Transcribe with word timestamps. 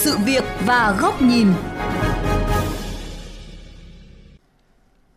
sự 0.00 0.16
việc 0.24 0.44
và 0.66 0.96
góc 1.00 1.22
nhìn. 1.22 1.48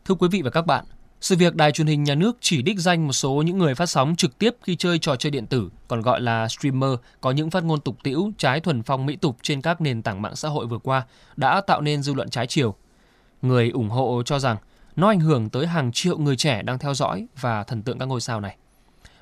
Thưa 0.06 0.16
quý 0.16 0.28
vị 0.32 0.42
và 0.42 0.50
các 0.50 0.66
bạn, 0.66 0.86
sự 1.22 1.36
việc 1.36 1.56
đài 1.56 1.72
truyền 1.72 1.88
hình 1.88 2.04
nhà 2.04 2.16
nước 2.16 2.38
chỉ 2.42 2.62
đích 2.62 2.80
danh 2.80 3.08
một 3.08 3.14
số 3.14 3.32
những 3.46 3.58
người 3.58 3.76
phát 3.76 3.86
sóng 3.86 4.16
trực 4.16 4.38
tiếp 4.38 4.56
khi 4.64 4.76
chơi 4.76 5.00
trò 5.00 5.16
chơi 5.16 5.32
điện 5.32 5.48
tử, 5.48 5.70
còn 5.88 6.02
gọi 6.02 6.22
là 6.22 6.48
streamer, 6.48 6.90
có 7.22 7.32
những 7.32 7.50
phát 7.50 7.64
ngôn 7.64 7.82
tục 7.82 7.98
tĩu 8.04 8.32
trái 8.38 8.60
thuần 8.60 8.84
phong 8.84 9.06
mỹ 9.06 9.16
tục 9.16 9.38
trên 9.42 9.62
các 9.62 9.82
nền 9.82 10.02
tảng 10.02 10.22
mạng 10.22 10.36
xã 10.36 10.50
hội 10.50 10.66
vừa 10.66 10.80
qua 10.80 11.04
đã 11.36 11.62
tạo 11.62 11.82
nên 11.82 12.04
dư 12.04 12.14
luận 12.14 12.30
trái 12.30 12.48
chiều. 12.48 12.76
Người 13.42 13.70
ủng 13.70 13.90
hộ 13.90 14.24
cho 14.26 14.40
rằng 14.40 14.58
nó 14.96 15.08
ảnh 15.08 15.20
hưởng 15.20 15.50
tới 15.50 15.68
hàng 15.68 15.92
triệu 15.92 16.18
người 16.18 16.36
trẻ 16.36 16.62
đang 16.62 16.80
theo 16.80 16.94
dõi 16.94 17.28
và 17.42 17.64
thần 17.64 17.82
tượng 17.82 18.00
các 18.00 18.06
ngôi 18.06 18.22
sao 18.22 18.42
này. 18.42 18.58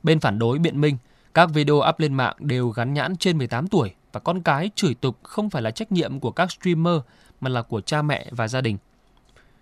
Bên 0.04 0.20
phản 0.20 0.40
đối 0.40 0.60
biện 0.60 0.82
minh, 0.82 0.98
các 1.34 1.50
video 1.54 1.76
up 1.90 2.00
lên 2.00 2.14
mạng 2.14 2.36
đều 2.40 2.70
gắn 2.70 2.94
nhãn 2.94 3.16
trên 3.16 3.38
18 3.38 3.68
tuổi 3.68 3.94
và 4.12 4.20
con 4.20 4.42
cái 4.42 4.70
chửi 4.76 4.94
tục 4.94 5.18
không 5.24 5.50
phải 5.50 5.62
là 5.62 5.72
trách 5.72 5.92
nhiệm 5.92 6.20
của 6.20 6.32
các 6.32 6.52
streamer 6.52 6.96
mà 7.42 7.50
là 7.50 7.62
của 7.62 7.82
cha 7.82 8.02
mẹ 8.02 8.28
và 8.32 8.48
gia 8.48 8.62
đình. 8.62 8.78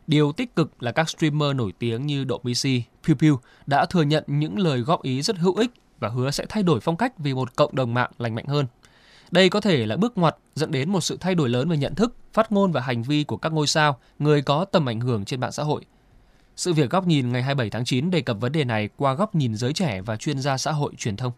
Điều 0.08 0.32
tích 0.32 0.56
cực 0.56 0.84
là 0.84 0.92
các 0.92 1.10
streamer 1.10 1.56
nổi 1.56 1.74
tiếng 1.80 2.06
như 2.06 2.24
Độ 2.24 2.38
PC, 2.38 2.66
Pew 3.04 3.16
Pew 3.16 3.38
đã 3.66 3.86
thừa 3.86 4.02
nhận 4.02 4.24
những 4.28 4.60
lời 4.60 4.80
góp 4.80 5.04
ý 5.04 5.22
rất 5.22 5.38
hữu 5.38 5.56
ích 5.56 5.72
và 6.00 6.10
hứa 6.10 6.32
sẽ 6.32 6.46
thay 6.50 6.64
đổi 6.64 6.80
phong 6.80 6.98
cách 6.98 7.14
vì 7.18 7.34
một 7.34 7.56
cộng 7.56 7.76
đồng 7.76 7.94
mạng 7.94 8.12
lành 8.18 8.36
mạnh 8.36 8.46
hơn. 8.46 8.66
Đây 9.32 9.50
có 9.50 9.62
thể 9.62 9.86
là 9.86 9.98
bước 9.98 10.18
ngoặt 10.18 10.36
dẫn 10.56 10.72
đến 10.72 10.90
một 10.90 11.02
sự 11.02 11.18
thay 11.20 11.36
đổi 11.36 11.50
lớn 11.50 11.70
về 11.70 11.78
nhận 11.78 11.96
thức, 11.96 12.16
phát 12.34 12.52
ngôn 12.52 12.72
và 12.72 12.82
hành 12.82 13.04
vi 13.04 13.24
của 13.24 13.38
các 13.38 13.54
ngôi 13.54 13.68
sao, 13.68 14.00
người 14.20 14.42
có 14.42 14.66
tầm 14.66 14.90
ảnh 14.90 15.00
hưởng 15.00 15.26
trên 15.26 15.40
mạng 15.40 15.52
xã 15.52 15.64
hội. 15.64 15.86
Sự 16.56 16.74
việc 16.74 16.90
góc 16.90 17.08
nhìn 17.08 17.32
ngày 17.32 17.44
27 17.44 17.70
tháng 17.70 17.86
9 17.86 18.12
đề 18.12 18.22
cập 18.22 18.38
vấn 18.40 18.52
đề 18.52 18.64
này 18.64 18.90
qua 18.98 19.14
góc 19.14 19.36
nhìn 19.36 19.56
giới 19.56 19.74
trẻ 19.74 20.02
và 20.02 20.16
chuyên 20.16 20.40
gia 20.40 20.58
xã 20.58 20.72
hội 20.72 20.94
truyền 20.98 21.18
thông. 21.18 21.32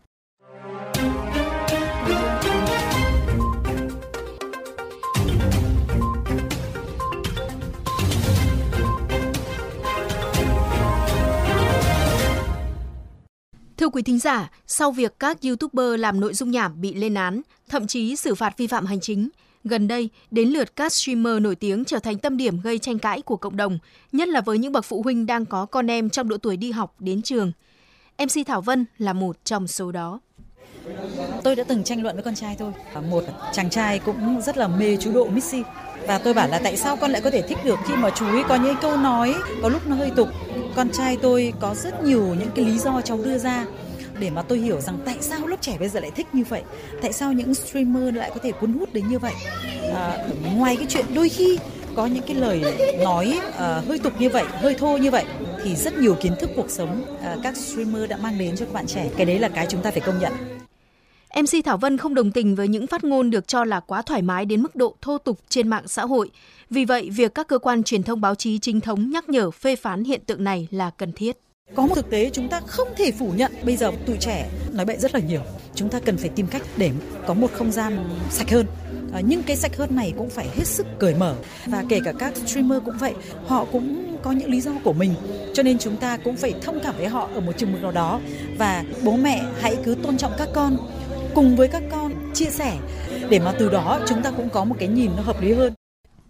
Thưa 13.82 13.90
quý 13.90 14.01
thính 14.01 14.20
giả, 14.20 14.49
sau 14.68 14.91
việc 14.91 15.20
các 15.20 15.37
YouTuber 15.43 15.99
làm 15.99 16.20
nội 16.20 16.34
dung 16.34 16.51
nhảm 16.51 16.82
bị 16.82 16.93
lên 16.93 17.13
án, 17.13 17.41
thậm 17.70 17.88
chí 17.88 18.15
xử 18.15 18.35
phạt 18.35 18.57
vi 18.57 18.68
phạm 18.68 18.85
hành 18.85 18.99
chính, 18.99 19.29
gần 19.63 19.88
đây 19.88 20.10
đến 20.32 20.49
lượt 20.49 20.76
các 20.76 20.93
streamer 20.93 21.41
nổi 21.41 21.55
tiếng 21.55 21.85
trở 21.85 21.99
thành 21.99 22.18
tâm 22.18 22.38
điểm 22.38 22.62
gây 22.62 22.79
tranh 22.79 22.99
cãi 22.99 23.21
của 23.21 23.38
cộng 23.38 23.57
đồng, 23.57 23.79
nhất 24.12 24.27
là 24.27 24.41
với 24.41 24.57
những 24.57 24.71
bậc 24.71 24.85
phụ 24.85 25.01
huynh 25.01 25.26
đang 25.26 25.46
có 25.46 25.65
con 25.65 25.91
em 25.91 26.10
trong 26.10 26.29
độ 26.29 26.38
tuổi 26.38 26.57
đi 26.57 26.71
học 26.71 26.96
đến 26.99 27.21
trường. 27.21 27.51
MC 28.18 28.48
Thảo 28.48 28.62
Vân 28.62 28.85
là 28.98 29.13
một 29.13 29.38
trong 29.43 29.68
số 29.68 29.91
đó. 29.91 30.20
Tôi 31.43 31.55
đã 31.55 31.63
từng 31.63 31.84
tranh 31.84 32.04
luận 32.04 32.16
với 32.16 32.23
con 32.23 32.35
trai 32.35 32.55
tôi. 32.60 32.71
Một 33.10 33.23
chàng 33.54 33.70
trai 33.70 33.99
cũng 33.99 34.41
rất 34.41 34.57
là 34.57 34.68
mê 34.68 34.98
chú 34.98 35.13
Độ 35.13 35.26
Missy. 35.26 35.63
Và 36.07 36.18
tôi 36.18 36.34
bảo 36.34 36.48
là 36.48 36.60
tại 36.63 36.77
sao 36.77 36.98
con 36.98 37.12
lại 37.12 37.21
có 37.21 37.29
thể 37.29 37.41
thích 37.41 37.57
được 37.63 37.79
khi 37.88 37.95
mà 37.95 38.10
chú 38.10 38.26
ấy 38.26 38.43
có 38.49 38.55
những 38.55 38.76
câu 38.82 38.98
nói 38.98 39.35
có 39.62 39.70
lúc 39.70 39.88
nó 39.88 39.95
hơi 39.95 40.12
tục. 40.16 40.27
Con 40.75 40.89
trai 40.89 41.17
tôi 41.21 41.53
có 41.59 41.75
rất 41.75 42.03
nhiều 42.03 42.35
những 42.39 42.49
cái 42.55 42.65
lý 42.65 42.77
do 42.77 43.01
cháu 43.01 43.19
đưa 43.23 43.37
ra 43.37 43.65
để 44.19 44.29
mà 44.29 44.41
tôi 44.41 44.57
hiểu 44.57 44.81
rằng 44.81 44.97
tại 45.05 45.15
sao 45.21 45.47
lớp 45.47 45.57
trẻ 45.61 45.77
bây 45.79 45.89
giờ 45.89 45.99
lại 45.99 46.11
thích 46.15 46.27
như 46.33 46.43
vậy 46.49 46.61
tại 47.01 47.13
sao 47.13 47.33
những 47.33 47.53
streamer 47.55 48.15
lại 48.15 48.31
có 48.33 48.39
thể 48.43 48.51
cuốn 48.51 48.73
hút 48.73 48.93
đến 48.93 49.07
như 49.07 49.19
vậy. 49.19 49.33
À, 49.95 50.17
ngoài 50.55 50.75
cái 50.75 50.85
chuyện 50.89 51.05
đôi 51.15 51.29
khi 51.29 51.59
có 51.95 52.05
những 52.05 52.23
cái 52.27 52.35
lời 52.35 52.63
nói 53.03 53.39
uh, 53.47 53.55
hơi 53.87 53.99
tục 54.03 54.13
như 54.19 54.29
vậy 54.29 54.43
hơi 54.51 54.73
thô 54.73 54.97
như 54.97 55.11
vậy 55.11 55.25
thì 55.63 55.75
rất 55.75 55.97
nhiều 55.97 56.15
kiến 56.21 56.33
thức 56.39 56.49
cuộc 56.55 56.69
sống 56.69 57.03
uh, 57.13 57.43
các 57.43 57.57
streamer 57.57 58.09
đã 58.09 58.17
mang 58.17 58.37
đến 58.37 58.55
cho 58.55 58.65
các 58.65 58.73
bạn 58.73 58.87
trẻ. 58.87 59.09
Cái 59.17 59.25
đấy 59.25 59.39
là 59.39 59.49
cái 59.49 59.65
chúng 59.69 59.81
ta 59.81 59.91
phải 59.91 60.01
công 60.01 60.19
nhận. 60.19 60.60
MC 61.35 61.65
Thảo 61.65 61.77
Vân 61.77 61.98
không 61.98 62.13
đồng 62.13 62.32
tình 62.32 62.55
với 62.55 62.68
những 62.68 62.87
phát 62.87 63.04
ngôn 63.04 63.29
được 63.29 63.48
cho 63.48 63.63
là 63.63 63.79
quá 63.79 64.01
thoải 64.01 64.22
mái 64.22 64.46
đến 64.46 64.62
mức 64.62 64.75
độ 64.75 64.96
thô 65.01 65.18
tục 65.18 65.40
trên 65.50 65.68
mạng 65.68 65.88
xã 65.88 66.06
hội. 66.06 66.29
Vì 66.69 66.85
vậy, 66.85 67.09
việc 67.09 67.35
các 67.35 67.47
cơ 67.47 67.57
quan 67.57 67.83
truyền 67.83 68.03
thông 68.03 68.22
báo 68.22 68.35
chí 68.35 68.59
chính 68.59 68.81
thống 68.81 69.09
nhắc 69.09 69.29
nhở 69.29 69.51
phê 69.51 69.75
phán 69.75 70.03
hiện 70.03 70.22
tượng 70.25 70.44
này 70.44 70.67
là 70.72 70.89
cần 70.89 71.11
thiết. 71.11 71.38
Có 71.75 71.88
một 71.88 71.95
thực 71.95 72.09
tế 72.09 72.29
chúng 72.33 72.50
ta 72.50 72.61
không 72.67 72.88
thể 72.97 73.11
phủ 73.11 73.31
nhận 73.35 73.51
bây 73.63 73.78
giờ 73.78 73.91
tuổi 74.05 74.17
trẻ 74.19 74.50
nói 74.72 74.85
bậy 74.85 74.97
rất 74.97 75.13
là 75.13 75.19
nhiều. 75.19 75.41
Chúng 75.75 75.89
ta 75.89 76.00
cần 76.00 76.17
phải 76.17 76.29
tìm 76.29 76.47
cách 76.47 76.61
để 76.78 76.91
có 77.28 77.34
một 77.34 77.51
không 77.53 77.72
gian 77.72 78.09
sạch 78.29 78.50
hơn. 78.50 78.66
À, 79.13 79.22
nhưng 79.25 79.44
cái 79.44 79.57
sạch 79.57 79.78
hơn 79.78 79.95
này 79.95 80.13
cũng 80.17 80.29
phải 80.29 80.47
hết 80.55 80.67
sức 80.67 80.88
cởi 81.00 81.16
mở 81.16 81.35
và 81.66 81.84
kể 81.89 82.00
cả 82.05 82.13
các 82.19 82.35
streamer 82.35 82.84
cũng 82.85 82.97
vậy, 83.00 83.13
họ 83.47 83.66
cũng 83.72 84.17
có 84.23 84.31
những 84.31 84.51
lý 84.51 84.61
do 84.61 84.72
của 84.84 84.94
mình. 84.94 85.13
Cho 85.53 85.63
nên 85.63 85.78
chúng 85.78 85.97
ta 85.97 86.17
cũng 86.17 86.35
phải 86.35 86.53
thông 86.61 86.79
cảm 86.84 86.95
với 86.97 87.07
họ 87.07 87.29
ở 87.34 87.39
một 87.39 87.57
chừng 87.57 87.72
mực 87.72 87.81
nào 87.81 87.91
đó 87.91 88.19
và 88.57 88.84
bố 89.03 89.16
mẹ 89.16 89.44
hãy 89.59 89.78
cứ 89.84 89.95
tôn 89.95 90.17
trọng 90.17 90.31
các 90.38 90.50
con 90.53 90.78
cùng 91.35 91.55
với 91.55 91.67
các 91.67 91.83
con 91.91 92.11
chia 92.33 92.49
sẻ. 92.49 92.77
Để 93.29 93.39
mà 93.39 93.53
từ 93.59 93.69
đó 93.69 93.99
chúng 94.07 94.21
ta 94.21 94.31
cũng 94.31 94.49
có 94.49 94.65
một 94.65 94.75
cái 94.79 94.87
nhìn 94.87 95.11
nó 95.17 95.23
hợp 95.23 95.41
lý 95.41 95.53
hơn. 95.53 95.73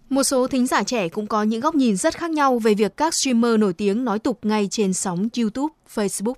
Một 0.08 0.22
số 0.22 0.46
thính 0.46 0.66
giả 0.66 0.82
trẻ 0.82 1.08
cũng 1.08 1.26
có 1.26 1.42
những 1.42 1.60
góc 1.60 1.74
nhìn 1.74 1.96
rất 1.96 2.18
khác 2.18 2.30
nhau 2.30 2.58
về 2.58 2.74
việc 2.74 2.96
các 2.96 3.14
streamer 3.14 3.58
nổi 3.58 3.72
tiếng 3.72 4.04
nói 4.04 4.18
tục 4.18 4.38
ngay 4.42 4.68
trên 4.70 4.92
sóng 4.92 5.28
YouTube, 5.36 5.74
Facebook. 5.94 6.34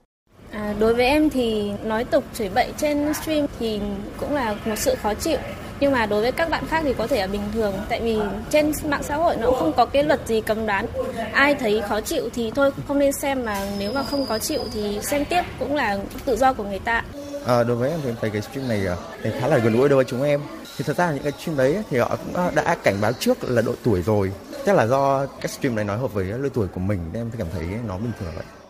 À, 0.50 0.74
đối 0.78 0.94
với 0.94 1.06
em 1.06 1.30
thì 1.30 1.70
nói 1.84 2.04
tục 2.04 2.24
chửi 2.34 2.48
bậy 2.48 2.72
trên 2.78 3.14
stream 3.14 3.46
thì 3.58 3.80
cũng 4.20 4.34
là 4.34 4.56
một 4.64 4.76
sự 4.76 4.94
khó 5.02 5.14
chịu. 5.14 5.38
Nhưng 5.80 5.92
mà 5.92 6.06
đối 6.06 6.22
với 6.22 6.32
các 6.32 6.50
bạn 6.50 6.64
khác 6.66 6.80
thì 6.84 6.94
có 6.94 7.06
thể 7.06 7.20
là 7.20 7.26
bình 7.26 7.40
thường. 7.54 7.74
Tại 7.88 8.00
vì 8.00 8.18
trên 8.50 8.72
mạng 8.88 9.02
xã 9.02 9.16
hội 9.16 9.36
nó 9.36 9.46
cũng 9.46 9.58
không 9.58 9.72
có 9.72 9.86
cái 9.86 10.04
luật 10.04 10.28
gì 10.28 10.40
cấm 10.40 10.66
đoán. 10.66 10.86
Ai 11.32 11.54
thấy 11.54 11.82
khó 11.88 12.00
chịu 12.00 12.28
thì 12.34 12.50
thôi 12.54 12.70
không 12.88 12.98
nên 12.98 13.12
xem. 13.12 13.44
Mà 13.44 13.68
nếu 13.78 13.92
mà 13.92 14.02
không 14.02 14.26
có 14.26 14.38
chịu 14.38 14.60
thì 14.74 14.98
xem 15.02 15.24
tiếp 15.24 15.42
cũng 15.58 15.74
là 15.74 15.98
tự 16.24 16.36
do 16.36 16.52
của 16.52 16.64
người 16.64 16.78
ta 16.78 17.04
à, 17.46 17.64
đối 17.64 17.76
với 17.76 17.90
em 17.90 18.00
thì 18.02 18.10
em 18.10 18.16
thấy 18.20 18.30
cái 18.30 18.42
stream 18.42 18.68
này 18.68 18.86
ờ, 18.86 18.96
thì 19.22 19.30
khá 19.40 19.48
là 19.48 19.58
gần 19.58 19.76
gũi 19.76 19.88
đối 19.88 19.96
với 19.96 20.04
chúng 20.04 20.22
em. 20.22 20.40
Thì 20.76 20.84
thật 20.84 20.96
ra 20.96 21.12
những 21.12 21.22
cái 21.22 21.32
stream 21.32 21.56
đấy 21.56 21.82
thì 21.90 21.98
họ 21.98 22.16
cũng 22.16 22.34
ờ, 22.34 22.50
đã 22.54 22.76
cảnh 22.82 23.00
báo 23.00 23.12
trước 23.12 23.38
là 23.42 23.62
độ 23.62 23.72
tuổi 23.84 24.02
rồi. 24.02 24.32
Chắc 24.66 24.76
là 24.76 24.86
do 24.86 25.26
cái 25.26 25.48
stream 25.48 25.74
này 25.74 25.84
nói 25.84 25.98
hợp 25.98 26.12
với 26.12 26.24
lứa 26.24 26.48
tuổi 26.54 26.68
của 26.68 26.80
mình 26.80 27.00
nên 27.12 27.20
em 27.22 27.30
cảm 27.38 27.46
thấy 27.52 27.64
nó 27.86 27.98
bình 27.98 28.12
thường 28.20 28.32
vậy. 28.36 28.63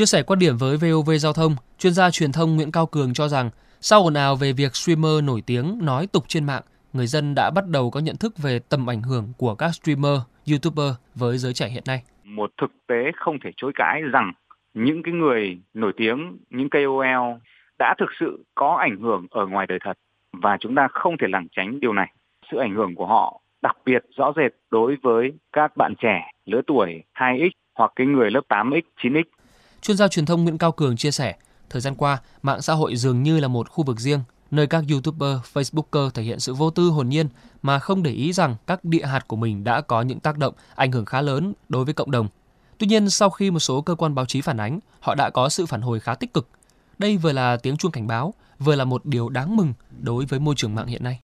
Chia 0.00 0.06
sẻ 0.06 0.22
quan 0.22 0.38
điểm 0.38 0.56
với 0.56 0.76
VOV 0.76 1.10
Giao 1.18 1.32
thông, 1.32 1.56
chuyên 1.78 1.92
gia 1.92 2.10
truyền 2.10 2.32
thông 2.32 2.56
Nguyễn 2.56 2.72
Cao 2.72 2.86
Cường 2.86 3.14
cho 3.14 3.28
rằng 3.28 3.50
sau 3.80 4.02
ồn 4.02 4.14
ào 4.14 4.36
về 4.36 4.52
việc 4.52 4.76
streamer 4.76 5.24
nổi 5.24 5.42
tiếng 5.46 5.78
nói 5.82 6.06
tục 6.12 6.24
trên 6.28 6.46
mạng, 6.46 6.62
người 6.92 7.06
dân 7.06 7.34
đã 7.34 7.50
bắt 7.54 7.64
đầu 7.68 7.90
có 7.90 8.00
nhận 8.00 8.16
thức 8.16 8.34
về 8.42 8.58
tầm 8.68 8.90
ảnh 8.90 9.02
hưởng 9.02 9.32
của 9.36 9.54
các 9.54 9.70
streamer, 9.70 10.20
youtuber 10.50 10.94
với 11.14 11.38
giới 11.38 11.52
trẻ 11.52 11.68
hiện 11.68 11.82
nay. 11.86 12.02
Một 12.24 12.50
thực 12.60 12.70
tế 12.86 13.10
không 13.16 13.38
thể 13.44 13.50
chối 13.56 13.72
cãi 13.74 14.02
rằng 14.12 14.32
những 14.74 15.02
cái 15.02 15.14
người 15.14 15.58
nổi 15.74 15.92
tiếng, 15.96 16.36
những 16.50 16.68
KOL 16.70 17.38
đã 17.78 17.94
thực 17.98 18.10
sự 18.20 18.44
có 18.54 18.76
ảnh 18.80 19.00
hưởng 19.00 19.26
ở 19.30 19.46
ngoài 19.46 19.66
đời 19.66 19.78
thật 19.84 19.98
và 20.32 20.56
chúng 20.60 20.74
ta 20.74 20.88
không 20.90 21.16
thể 21.20 21.26
lảng 21.30 21.46
tránh 21.56 21.80
điều 21.80 21.92
này. 21.92 22.12
Sự 22.50 22.56
ảnh 22.56 22.74
hưởng 22.74 22.94
của 22.94 23.06
họ 23.06 23.40
đặc 23.62 23.76
biệt 23.84 24.04
rõ 24.16 24.32
rệt 24.36 24.52
đối 24.70 24.96
với 25.02 25.32
các 25.52 25.76
bạn 25.76 25.94
trẻ 26.02 26.32
lứa 26.46 26.60
tuổi 26.66 27.02
2X 27.14 27.50
hoặc 27.74 27.92
cái 27.96 28.06
người 28.06 28.30
lớp 28.30 28.42
8X, 28.48 28.82
9X. 29.02 29.22
Chuyên 29.82 29.96
gia 29.96 30.08
truyền 30.08 30.26
thông 30.26 30.44
Nguyễn 30.44 30.58
Cao 30.58 30.72
Cường 30.72 30.96
chia 30.96 31.10
sẻ, 31.10 31.34
thời 31.70 31.80
gian 31.80 31.94
qua, 31.94 32.18
mạng 32.42 32.62
xã 32.62 32.72
hội 32.72 32.96
dường 32.96 33.22
như 33.22 33.40
là 33.40 33.48
một 33.48 33.68
khu 33.68 33.84
vực 33.84 34.00
riêng, 34.00 34.20
nơi 34.50 34.66
các 34.66 34.84
YouTuber, 34.90 35.36
Facebooker 35.54 36.10
thể 36.10 36.22
hiện 36.22 36.40
sự 36.40 36.54
vô 36.54 36.70
tư 36.70 36.88
hồn 36.88 37.08
nhiên 37.08 37.26
mà 37.62 37.78
không 37.78 38.02
để 38.02 38.10
ý 38.10 38.32
rằng 38.32 38.54
các 38.66 38.84
địa 38.84 39.04
hạt 39.04 39.28
của 39.28 39.36
mình 39.36 39.64
đã 39.64 39.80
có 39.80 40.02
những 40.02 40.20
tác 40.20 40.38
động 40.38 40.54
ảnh 40.76 40.92
hưởng 40.92 41.04
khá 41.04 41.20
lớn 41.20 41.52
đối 41.68 41.84
với 41.84 41.94
cộng 41.94 42.10
đồng. 42.10 42.28
Tuy 42.78 42.86
nhiên, 42.86 43.10
sau 43.10 43.30
khi 43.30 43.50
một 43.50 43.58
số 43.58 43.80
cơ 43.80 43.94
quan 43.94 44.14
báo 44.14 44.26
chí 44.26 44.40
phản 44.40 44.60
ánh, 44.60 44.80
họ 45.00 45.14
đã 45.14 45.30
có 45.30 45.48
sự 45.48 45.66
phản 45.66 45.80
hồi 45.80 46.00
khá 46.00 46.14
tích 46.14 46.34
cực. 46.34 46.48
Đây 46.98 47.16
vừa 47.16 47.32
là 47.32 47.56
tiếng 47.62 47.76
chuông 47.76 47.92
cảnh 47.92 48.06
báo, 48.06 48.34
vừa 48.58 48.76
là 48.76 48.84
một 48.84 49.04
điều 49.04 49.28
đáng 49.28 49.56
mừng 49.56 49.72
đối 50.00 50.24
với 50.28 50.40
môi 50.40 50.54
trường 50.56 50.74
mạng 50.74 50.86
hiện 50.86 51.04
nay. 51.04 51.20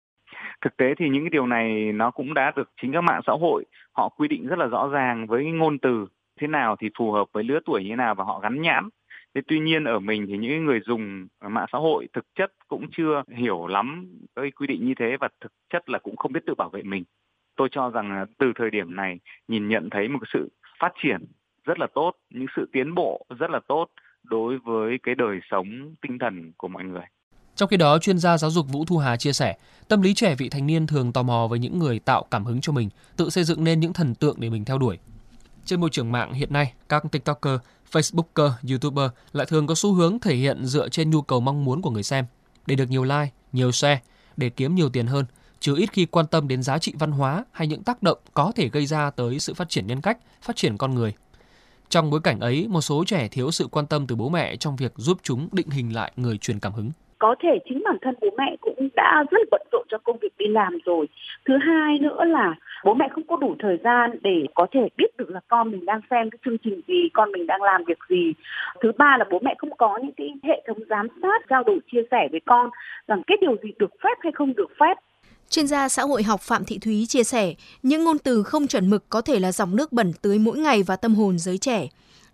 Thực 0.64 0.76
tế 0.76 0.86
thì 0.98 1.04
những 1.12 1.22
cái 1.22 1.30
điều 1.32 1.46
này 1.46 1.92
nó 1.94 2.10
cũng 2.10 2.34
đã 2.34 2.52
được 2.56 2.70
chính 2.82 2.92
các 2.92 3.00
mạng 3.00 3.20
xã 3.26 3.32
hội 3.40 3.64
họ 3.92 4.08
quy 4.08 4.28
định 4.28 4.46
rất 4.46 4.58
là 4.58 4.66
rõ 4.66 4.88
ràng 4.88 5.26
với 5.28 5.44
ngôn 5.44 5.78
từ 5.78 6.06
thế 6.40 6.46
nào 6.46 6.76
thì 6.80 6.90
phù 6.98 7.12
hợp 7.12 7.24
với 7.32 7.44
lứa 7.44 7.58
tuổi 7.64 7.82
như 7.82 7.90
thế 7.90 7.96
nào 7.96 8.14
và 8.14 8.24
họ 8.24 8.40
gắn 8.40 8.62
nhãn 8.62 8.88
Thế 9.34 9.40
tuy 9.48 9.60
nhiên 9.60 9.84
ở 9.84 9.98
mình 9.98 10.26
thì 10.28 10.36
những 10.38 10.64
người 10.64 10.80
dùng 10.86 11.26
mạng 11.40 11.66
xã 11.72 11.78
hội 11.78 12.08
thực 12.12 12.24
chất 12.38 12.52
cũng 12.68 12.86
chưa 12.96 13.22
hiểu 13.36 13.66
lắm 13.66 14.06
cái 14.36 14.50
quy 14.50 14.66
định 14.66 14.86
như 14.86 14.94
thế 14.98 15.16
và 15.20 15.28
thực 15.40 15.52
chất 15.72 15.90
là 15.90 15.98
cũng 15.98 16.16
không 16.16 16.32
biết 16.32 16.40
tự 16.46 16.54
bảo 16.54 16.70
vệ 16.70 16.82
mình. 16.82 17.04
Tôi 17.56 17.68
cho 17.72 17.90
rằng 17.90 18.26
từ 18.38 18.52
thời 18.58 18.70
điểm 18.70 18.96
này 18.96 19.18
nhìn 19.48 19.68
nhận 19.68 19.88
thấy 19.90 20.08
một 20.08 20.18
sự 20.32 20.48
phát 20.80 20.92
triển 21.02 21.24
rất 21.64 21.78
là 21.78 21.86
tốt, 21.94 22.12
những 22.30 22.46
sự 22.56 22.68
tiến 22.72 22.94
bộ 22.94 23.26
rất 23.38 23.50
là 23.50 23.60
tốt 23.68 23.86
đối 24.22 24.58
với 24.58 24.98
cái 25.02 25.14
đời 25.14 25.40
sống 25.50 25.94
tinh 26.02 26.18
thần 26.18 26.52
của 26.56 26.68
mọi 26.68 26.84
người. 26.84 27.04
Trong 27.54 27.68
khi 27.68 27.76
đó, 27.76 27.98
chuyên 27.98 28.18
gia 28.18 28.38
giáo 28.38 28.50
dục 28.50 28.66
Vũ 28.72 28.84
Thu 28.84 28.98
Hà 28.98 29.16
chia 29.16 29.32
sẻ, 29.32 29.56
tâm 29.88 30.02
lý 30.02 30.14
trẻ 30.14 30.34
vị 30.38 30.48
thành 30.48 30.66
niên 30.66 30.86
thường 30.86 31.12
tò 31.12 31.22
mò 31.22 31.46
với 31.50 31.58
những 31.58 31.78
người 31.78 31.98
tạo 31.98 32.24
cảm 32.30 32.44
hứng 32.44 32.60
cho 32.60 32.72
mình, 32.72 32.88
tự 33.16 33.30
xây 33.30 33.44
dựng 33.44 33.64
nên 33.64 33.80
những 33.80 33.92
thần 33.92 34.14
tượng 34.14 34.36
để 34.40 34.50
mình 34.50 34.64
theo 34.64 34.78
đuổi. 34.78 34.98
Trên 35.64 35.80
môi 35.80 35.90
trường 35.90 36.12
mạng 36.12 36.32
hiện 36.32 36.52
nay, 36.52 36.72
các 36.88 37.02
TikToker, 37.12 37.54
Facebooker, 37.92 38.50
YouTuber 38.70 39.10
lại 39.32 39.46
thường 39.50 39.66
có 39.66 39.74
xu 39.74 39.92
hướng 39.92 40.18
thể 40.18 40.34
hiện 40.34 40.64
dựa 40.64 40.88
trên 40.88 41.10
nhu 41.10 41.22
cầu 41.22 41.40
mong 41.40 41.64
muốn 41.64 41.82
của 41.82 41.90
người 41.90 42.02
xem. 42.02 42.24
Để 42.66 42.76
được 42.76 42.90
nhiều 42.90 43.04
like, 43.04 43.28
nhiều 43.52 43.72
share, 43.72 44.00
để 44.36 44.50
kiếm 44.50 44.74
nhiều 44.74 44.88
tiền 44.88 45.06
hơn, 45.06 45.24
chứ 45.60 45.76
ít 45.76 45.92
khi 45.92 46.06
quan 46.06 46.26
tâm 46.26 46.48
đến 46.48 46.62
giá 46.62 46.78
trị 46.78 46.92
văn 46.98 47.10
hóa 47.10 47.44
hay 47.52 47.66
những 47.66 47.82
tác 47.82 48.02
động 48.02 48.18
có 48.34 48.52
thể 48.56 48.68
gây 48.68 48.86
ra 48.86 49.10
tới 49.10 49.38
sự 49.38 49.54
phát 49.54 49.68
triển 49.68 49.86
nhân 49.86 50.00
cách, 50.00 50.18
phát 50.42 50.56
triển 50.56 50.76
con 50.76 50.94
người. 50.94 51.14
Trong 51.88 52.10
bối 52.10 52.20
cảnh 52.24 52.40
ấy, 52.40 52.66
một 52.68 52.80
số 52.80 53.04
trẻ 53.06 53.28
thiếu 53.28 53.50
sự 53.50 53.66
quan 53.70 53.86
tâm 53.86 54.06
từ 54.06 54.16
bố 54.16 54.28
mẹ 54.28 54.56
trong 54.56 54.76
việc 54.76 54.92
giúp 54.96 55.18
chúng 55.22 55.48
định 55.52 55.70
hình 55.70 55.94
lại 55.94 56.12
người 56.16 56.38
truyền 56.38 56.60
cảm 56.60 56.72
hứng. 56.72 56.90
Có 57.18 57.34
thể 57.42 57.58
chính 57.68 57.82
bản 57.84 57.96
thân 58.02 58.14
bố 58.20 58.28
mẹ 58.38 58.56
cũng 58.60 58.88
đã 58.96 59.24
rất 59.30 59.38
bận 59.50 59.62
rộn 59.72 59.86
cho 59.90 59.98
công 60.04 60.18
việc 60.22 60.32
đi 60.38 60.46
làm 60.48 60.78
rồi. 60.84 61.06
Thứ 61.46 61.54
hai 61.66 61.98
nữa 61.98 62.24
là 62.24 62.54
bố 62.84 62.94
mẹ 62.94 63.08
không 63.12 63.26
có 63.26 63.36
đủ 63.36 63.54
thời 63.58 63.78
gian 63.84 64.10
để 64.22 64.46
có 64.54 64.66
thể 64.72 64.88
biết 64.96 65.16
được 65.18 65.30
là 65.30 65.40
con 65.48 65.70
mình 65.70 65.84
đang 65.84 66.00
xem 66.10 66.30
cái 66.30 66.38
chương 66.44 66.58
trình 66.64 66.80
gì, 66.88 67.08
con 67.14 67.32
mình 67.32 67.46
đang 67.46 67.62
làm 67.62 67.84
việc 67.84 67.98
gì. 68.08 68.32
Thứ 68.82 68.92
ba 68.98 69.16
là 69.18 69.24
bố 69.30 69.38
mẹ 69.42 69.54
không 69.58 69.76
có 69.78 69.98
những 70.02 70.12
cái 70.16 70.28
hệ 70.42 70.62
thống 70.66 70.78
giám 70.90 71.08
sát, 71.22 71.42
trao 71.48 71.62
đổi 71.64 71.78
chia 71.92 72.02
sẻ 72.10 72.28
với 72.30 72.40
con 72.46 72.70
rằng 73.08 73.22
cái 73.26 73.38
điều 73.40 73.56
gì 73.62 73.70
được 73.78 73.90
phép 74.02 74.16
hay 74.20 74.32
không 74.34 74.54
được 74.54 74.70
phép 74.80 74.94
Chuyên 75.50 75.66
gia 75.66 75.88
xã 75.88 76.02
hội 76.02 76.22
học 76.22 76.40
Phạm 76.40 76.64
Thị 76.64 76.78
Thúy 76.78 77.06
chia 77.08 77.24
sẻ, 77.24 77.54
những 77.82 78.04
ngôn 78.04 78.18
từ 78.18 78.42
không 78.42 78.66
chuẩn 78.66 78.90
mực 78.90 79.04
có 79.08 79.20
thể 79.20 79.38
là 79.38 79.52
dòng 79.52 79.76
nước 79.76 79.92
bẩn 79.92 80.12
tưới 80.22 80.38
mỗi 80.38 80.58
ngày 80.58 80.82
vào 80.82 80.96
tâm 80.96 81.14
hồn 81.14 81.38
giới 81.38 81.58
trẻ. 81.58 81.88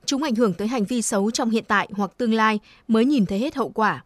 Chúng 0.05 0.23
ảnh 0.23 0.35
hưởng 0.35 0.55
tới 0.55 0.69
hành 0.69 0.85
vi 0.85 1.03
xấu 1.03 1.31
trong 1.31 1.51
hiện 1.51 1.65
tại 1.69 1.89
hoặc 1.93 2.11
tương 2.19 2.35
lai 2.35 2.59
mới 2.89 3.05
nhìn 3.05 3.27
thấy 3.27 3.39
hết 3.39 3.55
hậu 3.55 3.69
quả. 3.69 4.03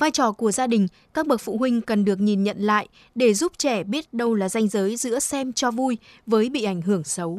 Vai 0.00 0.10
trò 0.10 0.32
của 0.38 0.50
gia 0.50 0.66
đình, 0.66 0.86
các 1.14 1.26
bậc 1.26 1.40
phụ 1.44 1.56
huynh 1.58 1.80
cần 1.86 2.04
được 2.04 2.18
nhìn 2.20 2.42
nhận 2.42 2.56
lại 2.58 2.86
để 3.14 3.34
giúp 3.34 3.52
trẻ 3.58 3.82
biết 3.84 4.04
đâu 4.12 4.34
là 4.34 4.48
ranh 4.48 4.68
giới 4.68 4.96
giữa 4.96 5.18
xem 5.18 5.52
cho 5.52 5.70
vui 5.70 5.98
với 6.26 6.50
bị 6.52 6.64
ảnh 6.64 6.80
hưởng 6.82 7.04
xấu. 7.04 7.38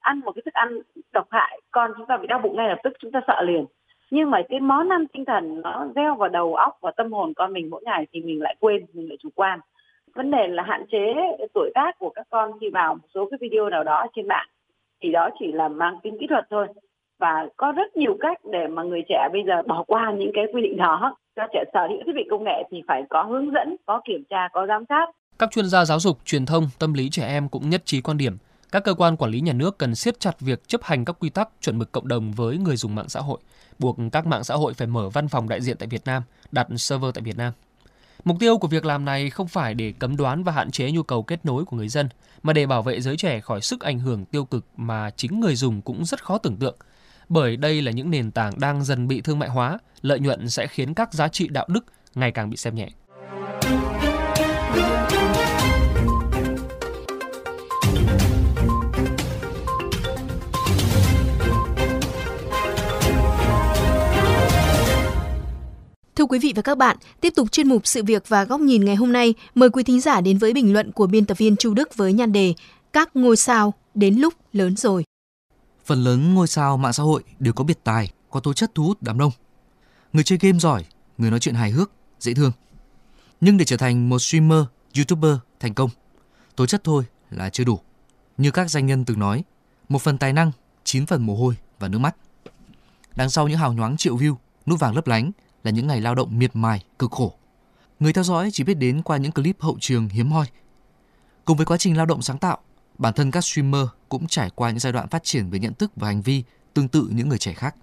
Ăn 0.00 0.20
một 0.20 0.32
cái 0.34 0.42
thức 0.44 0.54
ăn 0.54 0.78
độc 1.12 1.26
hại, 1.30 1.60
con 1.70 1.90
chúng 1.96 2.06
ta 2.06 2.16
bị 2.16 2.26
đau 2.26 2.40
bụng 2.42 2.56
ngay 2.56 2.68
lập 2.68 2.78
tức 2.84 2.92
chúng 3.00 3.12
ta 3.12 3.20
sợ 3.26 3.42
liền. 3.46 3.64
Nhưng 4.10 4.30
mà 4.30 4.42
cái 4.48 4.60
món 4.60 4.88
ăn 4.88 5.06
tinh 5.12 5.24
thần 5.24 5.60
nó 5.60 5.88
gieo 5.94 6.14
vào 6.14 6.28
đầu 6.28 6.54
óc 6.54 6.78
và 6.80 6.90
tâm 6.96 7.12
hồn 7.12 7.32
con 7.36 7.52
mình 7.52 7.70
mỗi 7.70 7.82
ngày 7.84 8.06
thì 8.12 8.20
mình 8.20 8.40
lại 8.42 8.56
quên, 8.60 8.86
mình 8.92 9.08
lại 9.08 9.16
chủ 9.22 9.28
quan 9.34 9.60
vấn 10.14 10.30
đề 10.30 10.48
là 10.48 10.62
hạn 10.62 10.84
chế 10.92 11.14
tuổi 11.54 11.70
tác 11.74 11.98
của 11.98 12.10
các 12.10 12.26
con 12.30 12.50
khi 12.60 12.70
vào 12.72 12.94
một 12.94 13.08
số 13.14 13.28
cái 13.30 13.38
video 13.40 13.70
nào 13.70 13.84
đó 13.84 14.06
trên 14.16 14.28
mạng 14.28 14.46
thì 15.02 15.12
đó 15.12 15.28
chỉ 15.38 15.52
là 15.52 15.68
mang 15.68 15.98
tính 16.02 16.16
kỹ 16.20 16.26
thuật 16.28 16.44
thôi 16.50 16.66
và 17.18 17.48
có 17.56 17.72
rất 17.72 17.96
nhiều 17.96 18.16
cách 18.20 18.38
để 18.52 18.66
mà 18.70 18.82
người 18.82 19.02
trẻ 19.08 19.28
bây 19.32 19.42
giờ 19.46 19.62
bỏ 19.66 19.84
qua 19.86 20.12
những 20.18 20.30
cái 20.34 20.44
quy 20.52 20.62
định 20.62 20.76
đó. 20.76 21.16
Cho 21.36 21.42
trẻ 21.52 21.64
sở 21.72 21.80
hữu 21.88 21.98
thiết 22.06 22.12
bị 22.14 22.22
công 22.30 22.44
nghệ 22.44 22.62
thì 22.70 22.82
phải 22.88 23.02
có 23.10 23.22
hướng 23.22 23.50
dẫn 23.50 23.76
có 23.86 24.00
kiểm 24.08 24.24
tra 24.30 24.48
có 24.52 24.66
giám 24.66 24.84
sát. 24.88 25.06
Các 25.38 25.50
chuyên 25.50 25.66
gia 25.66 25.84
giáo 25.84 26.00
dục 26.00 26.18
truyền 26.24 26.46
thông 26.46 26.64
tâm 26.78 26.92
lý 26.94 27.08
trẻ 27.10 27.26
em 27.26 27.48
cũng 27.48 27.70
nhất 27.70 27.82
trí 27.84 28.00
quan 28.00 28.18
điểm 28.18 28.36
các 28.72 28.84
cơ 28.84 28.94
quan 28.94 29.16
quản 29.16 29.30
lý 29.30 29.40
nhà 29.40 29.52
nước 29.52 29.78
cần 29.78 29.94
siết 29.94 30.20
chặt 30.20 30.40
việc 30.40 30.68
chấp 30.68 30.82
hành 30.84 31.04
các 31.04 31.16
quy 31.20 31.30
tắc 31.30 31.48
chuẩn 31.60 31.78
mực 31.78 31.92
cộng 31.92 32.08
đồng 32.08 32.32
với 32.32 32.58
người 32.58 32.76
dùng 32.76 32.94
mạng 32.94 33.08
xã 33.08 33.20
hội 33.20 33.38
buộc 33.78 33.96
các 34.12 34.26
mạng 34.26 34.44
xã 34.44 34.54
hội 34.54 34.74
phải 34.74 34.86
mở 34.86 35.08
văn 35.08 35.28
phòng 35.28 35.48
đại 35.48 35.60
diện 35.60 35.76
tại 35.76 35.88
Việt 35.88 36.02
Nam 36.04 36.22
đặt 36.52 36.66
server 36.76 37.14
tại 37.14 37.22
Việt 37.22 37.36
Nam. 37.36 37.52
Mục 38.24 38.36
tiêu 38.40 38.58
của 38.58 38.68
việc 38.68 38.84
làm 38.84 39.04
này 39.04 39.30
không 39.30 39.48
phải 39.48 39.74
để 39.74 39.92
cấm 39.98 40.16
đoán 40.16 40.44
và 40.44 40.52
hạn 40.52 40.70
chế 40.70 40.92
nhu 40.92 41.02
cầu 41.02 41.22
kết 41.22 41.44
nối 41.44 41.64
của 41.64 41.76
người 41.76 41.88
dân, 41.88 42.08
mà 42.42 42.52
để 42.52 42.66
bảo 42.66 42.82
vệ 42.82 43.00
giới 43.00 43.16
trẻ 43.16 43.40
khỏi 43.40 43.60
sức 43.60 43.80
ảnh 43.80 43.98
hưởng 43.98 44.24
tiêu 44.24 44.44
cực 44.44 44.64
mà 44.76 45.10
chính 45.10 45.40
người 45.40 45.54
dùng 45.54 45.82
cũng 45.82 46.04
rất 46.04 46.24
khó 46.24 46.38
tưởng 46.38 46.56
tượng. 46.56 46.76
Bởi 47.28 47.56
đây 47.56 47.82
là 47.82 47.92
những 47.92 48.10
nền 48.10 48.30
tảng 48.30 48.60
đang 48.60 48.84
dần 48.84 49.08
bị 49.08 49.20
thương 49.20 49.38
mại 49.38 49.48
hóa, 49.48 49.78
lợi 50.02 50.20
nhuận 50.20 50.50
sẽ 50.50 50.66
khiến 50.66 50.94
các 50.94 51.14
giá 51.14 51.28
trị 51.28 51.48
đạo 51.48 51.66
đức 51.68 51.84
ngày 52.14 52.32
càng 52.32 52.50
bị 52.50 52.56
xem 52.56 52.74
nhẹ. 52.74 52.88
Thưa 66.16 66.24
quý 66.24 66.38
vị 66.38 66.52
và 66.56 66.62
các 66.62 66.78
bạn, 66.78 66.96
tiếp 67.20 67.32
tục 67.36 67.52
chuyên 67.52 67.68
mục 67.68 67.86
sự 67.86 68.02
việc 68.02 68.28
và 68.28 68.44
góc 68.44 68.60
nhìn 68.60 68.84
ngày 68.84 68.96
hôm 68.96 69.12
nay, 69.12 69.34
mời 69.54 69.70
quý 69.70 69.82
thính 69.82 70.00
giả 70.00 70.20
đến 70.20 70.38
với 70.38 70.52
bình 70.52 70.72
luận 70.72 70.92
của 70.92 71.06
biên 71.06 71.24
tập 71.24 71.38
viên 71.38 71.56
Chu 71.56 71.74
Đức 71.74 71.96
với 71.96 72.12
nhan 72.12 72.32
đề 72.32 72.54
Các 72.92 73.16
ngôi 73.16 73.36
sao 73.36 73.74
đến 73.94 74.14
lúc 74.14 74.34
lớn 74.52 74.76
rồi. 74.76 75.04
Phần 75.88 76.04
lớn 76.04 76.34
ngôi 76.34 76.48
sao 76.48 76.76
mạng 76.76 76.92
xã 76.92 77.02
hội 77.02 77.22
đều 77.38 77.52
có 77.52 77.64
biệt 77.64 77.78
tài, 77.84 78.10
có 78.30 78.40
tố 78.40 78.52
chất 78.52 78.70
thu 78.74 78.84
hút 78.84 79.02
đám 79.02 79.18
đông. 79.18 79.32
Người 80.12 80.24
chơi 80.24 80.38
game 80.42 80.58
giỏi, 80.58 80.84
người 81.18 81.30
nói 81.30 81.40
chuyện 81.40 81.54
hài 81.54 81.70
hước, 81.70 81.90
dễ 82.20 82.34
thương. 82.34 82.52
Nhưng 83.40 83.56
để 83.56 83.64
trở 83.64 83.76
thành 83.76 84.08
một 84.08 84.18
streamer, 84.18 84.64
youtuber 84.96 85.36
thành 85.60 85.74
công, 85.74 85.90
tố 86.56 86.66
chất 86.66 86.84
thôi 86.84 87.04
là 87.30 87.50
chưa 87.50 87.64
đủ. 87.64 87.80
Như 88.36 88.50
các 88.50 88.70
danh 88.70 88.86
nhân 88.86 89.04
từng 89.04 89.18
nói, 89.18 89.44
một 89.88 90.02
phần 90.02 90.18
tài 90.18 90.32
năng, 90.32 90.52
chín 90.84 91.06
phần 91.06 91.26
mồ 91.26 91.36
hôi 91.36 91.56
và 91.78 91.88
nước 91.88 91.98
mắt. 91.98 92.16
Đằng 93.16 93.30
sau 93.30 93.48
những 93.48 93.58
hào 93.58 93.72
nhoáng 93.72 93.96
triệu 93.96 94.16
view, 94.16 94.34
nút 94.66 94.80
vàng 94.80 94.94
lấp 94.94 95.06
lánh 95.06 95.30
là 95.64 95.70
những 95.70 95.86
ngày 95.86 96.00
lao 96.00 96.14
động 96.14 96.38
miệt 96.38 96.56
mài, 96.56 96.84
cực 96.98 97.10
khổ. 97.10 97.34
Người 98.00 98.12
theo 98.12 98.24
dõi 98.24 98.50
chỉ 98.52 98.64
biết 98.64 98.74
đến 98.74 99.02
qua 99.02 99.16
những 99.16 99.32
clip 99.32 99.60
hậu 99.60 99.76
trường 99.80 100.08
hiếm 100.08 100.30
hoi. 100.30 100.46
Cùng 101.44 101.56
với 101.56 101.66
quá 101.66 101.76
trình 101.76 101.96
lao 101.96 102.06
động 102.06 102.22
sáng 102.22 102.38
tạo, 102.38 102.58
bản 102.98 103.14
thân 103.14 103.30
các 103.30 103.40
streamer 103.40 103.86
cũng 104.08 104.26
trải 104.26 104.50
qua 104.54 104.70
những 104.70 104.78
giai 104.78 104.92
đoạn 104.92 105.08
phát 105.08 105.24
triển 105.24 105.50
về 105.50 105.58
nhận 105.58 105.74
thức 105.74 105.92
và 105.96 106.08
hành 106.08 106.22
vi 106.22 106.44
tương 106.74 106.88
tự 106.88 107.08
những 107.12 107.28
người 107.28 107.38
trẻ 107.38 107.52
khác. 107.52 107.76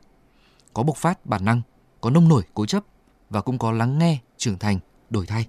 Có 0.74 0.84
bộc 0.84 0.98
phát 0.98 1.26
bản 1.26 1.46
năng, 1.46 1.62
có 2.02 2.10
nông 2.10 2.28
nổi 2.28 2.44
cố 2.54 2.66
chấp 2.66 2.84
và 3.30 3.42
cũng 3.42 3.58
có 3.58 3.72
lắng 3.72 3.98
nghe, 3.98 4.20
trưởng 4.38 4.58
thành, 4.58 4.80
đổi 5.10 5.26
thay. 5.26 5.46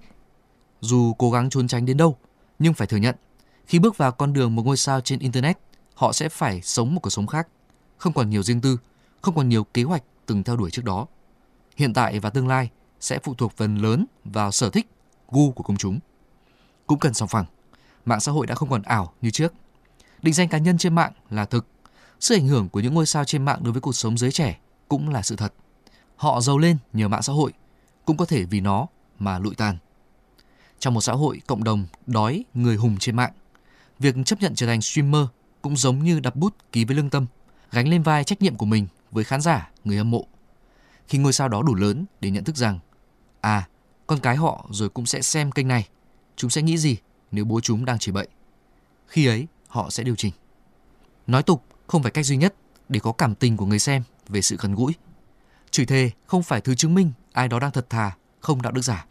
Dù 0.80 1.14
cố 1.18 1.30
gắng 1.30 1.50
trốn 1.50 1.68
tránh 1.68 1.86
đến 1.86 1.96
đâu, 1.96 2.16
nhưng 2.58 2.74
phải 2.74 2.86
thừa 2.86 2.96
nhận, 2.96 3.14
khi 3.66 3.78
bước 3.78 3.96
vào 3.96 4.12
con 4.12 4.32
đường 4.32 4.54
một 4.54 4.62
ngôi 4.66 4.76
sao 4.76 5.00
trên 5.00 5.18
internet, 5.18 5.58
họ 5.94 6.12
sẽ 6.12 6.28
phải 6.28 6.62
sống 6.62 6.94
một 6.94 7.00
cuộc 7.02 7.10
sống 7.10 7.26
khác, 7.26 7.48
không 7.96 8.12
còn 8.12 8.30
nhiều 8.30 8.42
riêng 8.42 8.60
tư, 8.60 8.78
không 9.20 9.34
còn 9.34 9.48
nhiều 9.48 9.64
kế 9.64 9.82
hoạch 9.82 10.02
từng 10.26 10.42
theo 10.42 10.56
đuổi 10.56 10.70
trước 10.70 10.84
đó 10.84 11.06
hiện 11.76 11.94
tại 11.94 12.20
và 12.20 12.30
tương 12.30 12.48
lai 12.48 12.70
sẽ 13.00 13.18
phụ 13.22 13.34
thuộc 13.34 13.52
phần 13.56 13.76
lớn 13.76 14.06
vào 14.24 14.52
sở 14.52 14.70
thích, 14.70 14.86
gu 15.28 15.50
của 15.50 15.62
công 15.62 15.76
chúng. 15.76 15.98
Cũng 16.86 16.98
cần 16.98 17.14
song 17.14 17.28
phẳng, 17.28 17.44
mạng 18.06 18.20
xã 18.20 18.32
hội 18.32 18.46
đã 18.46 18.54
không 18.54 18.70
còn 18.70 18.82
ảo 18.82 19.12
như 19.22 19.30
trước. 19.30 19.54
Định 20.22 20.34
danh 20.34 20.48
cá 20.48 20.58
nhân 20.58 20.78
trên 20.78 20.94
mạng 20.94 21.12
là 21.30 21.44
thực. 21.44 21.66
Sự 22.20 22.34
ảnh 22.34 22.48
hưởng 22.48 22.68
của 22.68 22.80
những 22.80 22.94
ngôi 22.94 23.06
sao 23.06 23.24
trên 23.24 23.44
mạng 23.44 23.60
đối 23.62 23.72
với 23.72 23.80
cuộc 23.80 23.96
sống 23.96 24.18
giới 24.18 24.32
trẻ 24.32 24.58
cũng 24.88 25.08
là 25.08 25.22
sự 25.22 25.36
thật. 25.36 25.52
Họ 26.16 26.40
giàu 26.40 26.58
lên 26.58 26.76
nhờ 26.92 27.08
mạng 27.08 27.22
xã 27.22 27.32
hội, 27.32 27.52
cũng 28.04 28.16
có 28.16 28.24
thể 28.24 28.44
vì 28.44 28.60
nó 28.60 28.86
mà 29.18 29.38
lụi 29.38 29.54
tàn. 29.54 29.76
Trong 30.78 30.94
một 30.94 31.00
xã 31.00 31.12
hội 31.12 31.40
cộng 31.46 31.64
đồng 31.64 31.86
đói 32.06 32.44
người 32.54 32.76
hùng 32.76 32.96
trên 33.00 33.16
mạng, 33.16 33.32
việc 33.98 34.14
chấp 34.24 34.40
nhận 34.40 34.54
trở 34.54 34.66
thành 34.66 34.82
streamer 34.82 35.26
cũng 35.62 35.76
giống 35.76 36.04
như 36.04 36.20
đặt 36.20 36.36
bút 36.36 36.54
ký 36.72 36.84
với 36.84 36.96
lương 36.96 37.10
tâm, 37.10 37.26
gánh 37.72 37.88
lên 37.88 38.02
vai 38.02 38.24
trách 38.24 38.42
nhiệm 38.42 38.56
của 38.56 38.66
mình 38.66 38.86
với 39.10 39.24
khán 39.24 39.40
giả, 39.40 39.70
người 39.84 39.96
hâm 39.96 40.10
mộ 40.10 40.26
khi 41.08 41.18
ngôi 41.18 41.32
sao 41.32 41.48
đó 41.48 41.62
đủ 41.62 41.74
lớn 41.74 42.04
để 42.20 42.30
nhận 42.30 42.44
thức 42.44 42.56
rằng 42.56 42.78
à, 43.40 43.68
con 44.06 44.20
cái 44.20 44.36
họ 44.36 44.66
rồi 44.70 44.88
cũng 44.88 45.06
sẽ 45.06 45.22
xem 45.22 45.52
kênh 45.52 45.68
này, 45.68 45.88
chúng 46.36 46.50
sẽ 46.50 46.62
nghĩ 46.62 46.78
gì 46.78 46.96
nếu 47.30 47.44
bố 47.44 47.60
chúng 47.60 47.84
đang 47.84 47.98
chỉ 47.98 48.12
bậy. 48.12 48.28
Khi 49.06 49.26
ấy, 49.26 49.46
họ 49.68 49.90
sẽ 49.90 50.04
điều 50.04 50.16
chỉnh. 50.16 50.32
Nói 51.26 51.42
tục 51.42 51.64
không 51.86 52.02
phải 52.02 52.12
cách 52.12 52.26
duy 52.26 52.36
nhất 52.36 52.54
để 52.88 53.00
có 53.00 53.12
cảm 53.12 53.34
tình 53.34 53.56
của 53.56 53.66
người 53.66 53.78
xem 53.78 54.02
về 54.28 54.42
sự 54.42 54.56
gần 54.60 54.74
gũi. 54.74 54.94
Chửi 55.70 55.86
thề 55.86 56.10
không 56.26 56.42
phải 56.42 56.60
thứ 56.60 56.74
chứng 56.74 56.94
minh 56.94 57.12
ai 57.32 57.48
đó 57.48 57.58
đang 57.58 57.72
thật 57.72 57.90
thà, 57.90 58.16
không 58.40 58.62
đạo 58.62 58.72
đức 58.72 58.82
giả. 58.82 59.06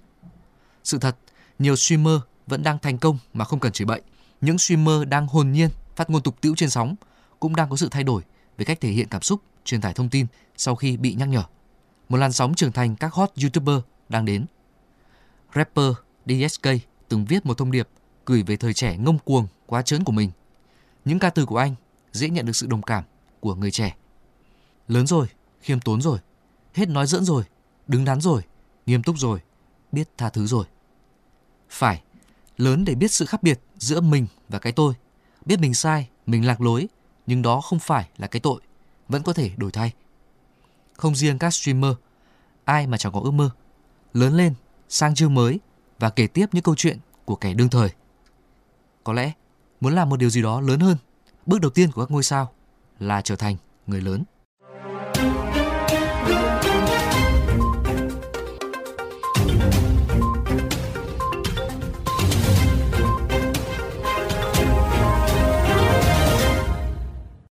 Sự 0.84 0.98
thật, 0.98 1.18
nhiều 1.60 1.76
streamer 1.76 2.20
vẫn 2.48 2.64
đang 2.64 2.80
thành 2.80 2.98
công 2.98 3.18
mà 3.34 3.46
không 3.46 3.60
cần 3.60 3.72
chửi 3.72 3.86
bậy. 3.86 4.02
Những 4.42 4.58
streamer 4.58 5.08
đang 5.08 5.28
hồn 5.28 5.52
nhiên 5.52 5.70
phát 5.96 6.10
ngôn 6.10 6.22
tục 6.22 6.42
tĩu 6.42 6.56
trên 6.56 6.70
sóng 6.70 6.96
cũng 7.40 7.56
đang 7.56 7.70
có 7.70 7.76
sự 7.76 7.88
thay 7.92 8.04
đổi 8.04 8.22
về 8.58 8.66
cách 8.66 8.82
thể 8.82 8.90
hiện 8.90 9.08
cảm 9.08 9.22
xúc, 9.22 9.42
truyền 9.66 9.82
tải 9.82 9.94
thông 9.94 10.10
tin 10.10 10.26
sau 10.58 10.76
khi 10.76 10.98
bị 10.98 11.14
nhắc 11.14 11.28
nhở 11.28 11.44
một 12.10 12.18
làn 12.18 12.32
sóng 12.32 12.56
trưởng 12.56 12.72
thành 12.72 12.96
các 12.96 13.14
hot 13.14 13.32
YouTuber 13.42 13.76
đang 14.10 14.26
đến. 14.26 14.46
Rapper 15.56 15.94
DSK 16.26 16.68
từng 17.08 17.26
viết 17.26 17.46
một 17.46 17.58
thông 17.58 17.72
điệp 17.72 17.88
gửi 18.26 18.44
về 18.44 18.58
thời 18.58 18.74
trẻ 18.74 18.98
ngông 18.98 19.20
cuồng 19.20 19.48
quá 19.66 19.82
trớn 19.82 20.04
của 20.04 20.12
mình. 20.12 20.32
Những 21.06 21.20
ca 21.20 21.30
từ 21.30 21.46
của 21.46 21.58
anh 21.58 21.76
dễ 22.12 22.30
nhận 22.30 22.46
được 22.46 22.56
sự 22.56 22.68
đồng 22.68 22.82
cảm 22.82 23.04
của 23.40 23.56
người 23.56 23.72
trẻ. 23.72 23.96
Lớn 24.88 25.08
rồi, 25.08 25.28
khiêm 25.62 25.80
tốn 25.80 26.02
rồi, 26.02 26.20
hết 26.74 26.90
nói 26.90 27.08
dẫn 27.08 27.26
rồi, 27.26 27.44
đứng 27.88 28.06
đắn 28.06 28.22
rồi, 28.22 28.42
nghiêm 28.86 29.04
túc 29.04 29.18
rồi, 29.18 29.40
biết 29.92 30.10
tha 30.18 30.30
thứ 30.30 30.48
rồi. 30.48 30.66
Phải, 31.70 32.02
lớn 32.58 32.86
để 32.86 32.96
biết 32.96 33.12
sự 33.12 33.26
khác 33.26 33.44
biệt 33.44 33.60
giữa 33.78 34.02
mình 34.02 34.28
và 34.50 34.60
cái 34.60 34.74
tôi, 34.74 34.94
biết 35.46 35.60
mình 35.60 35.74
sai, 35.74 36.10
mình 36.26 36.46
lạc 36.46 36.62
lối, 36.62 36.88
nhưng 37.28 37.42
đó 37.42 37.62
không 37.62 37.80
phải 37.80 38.10
là 38.18 38.28
cái 38.28 38.40
tội, 38.40 38.62
vẫn 39.08 39.24
có 39.24 39.34
thể 39.34 39.52
đổi 39.58 39.72
thay. 39.72 39.94
Không 40.94 41.16
riêng 41.16 41.38
các 41.38 41.54
streamer, 41.54 41.94
ai 42.64 42.88
mà 42.88 42.98
chẳng 42.98 43.14
có 43.14 43.20
ước 43.20 43.32
mơ. 43.32 43.50
Lớn 44.14 44.34
lên, 44.34 44.54
sang 44.90 45.16
chương 45.16 45.34
mới 45.34 45.60
và 46.00 46.10
kể 46.10 46.28
tiếp 46.28 46.46
những 46.52 46.64
câu 46.64 46.76
chuyện 46.76 46.98
của 47.26 47.36
kẻ 47.36 47.54
đương 47.54 47.70
thời. 47.70 47.90
Có 49.06 49.14
lẽ, 49.14 49.32
muốn 49.82 49.96
làm 49.96 50.10
một 50.10 50.20
điều 50.20 50.30
gì 50.30 50.42
đó 50.42 50.62
lớn 50.62 50.80
hơn, 50.80 50.98
bước 51.46 51.62
đầu 51.62 51.72
tiên 51.72 51.92
của 51.92 52.06
các 52.06 52.12
ngôi 52.12 52.24
sao 52.24 52.52
là 53.00 53.22
trở 53.22 53.36
thành 53.36 53.56
người 53.88 54.02
lớn. 54.02 54.24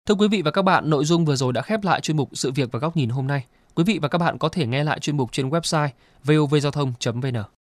Thưa 0.06 0.14
quý 0.14 0.28
vị 0.28 0.42
và 0.42 0.50
các 0.50 0.62
bạn, 0.62 0.90
nội 0.90 1.04
dung 1.04 1.24
vừa 1.24 1.36
rồi 1.36 1.52
đã 1.52 1.62
khép 1.62 1.84
lại 1.84 2.00
chuyên 2.00 2.16
mục 2.16 2.28
Sự 2.32 2.52
việc 2.52 2.72
và 2.72 2.78
góc 2.78 2.96
nhìn 2.96 3.08
hôm 3.08 3.26
nay. 3.26 3.44
Quý 3.74 3.84
vị 3.84 3.98
và 4.02 4.08
các 4.08 4.18
bạn 4.18 4.38
có 4.38 4.48
thể 4.48 4.66
nghe 4.66 4.84
lại 4.84 5.00
chuyên 5.00 5.16
mục 5.16 5.32
trên 5.32 5.48
website 5.48 5.88
vovgiao 6.24 6.70
thông.vn. 6.70 7.59